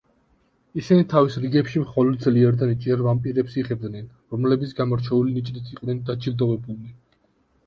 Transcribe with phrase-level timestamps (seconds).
[0.81, 6.91] ისინი თავის რიგებში მხოლოდ ძლიერ და ნიჭიერ ვამპირებს იღებდნენ, რომლებიც გამორჩეული ნიჭით იყვნენ დაჯილდოებულნი.